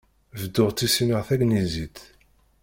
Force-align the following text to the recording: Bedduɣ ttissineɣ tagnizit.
Bedduɣ 0.39 0.69
ttissineɣ 0.71 1.21
tagnizit. 1.27 1.97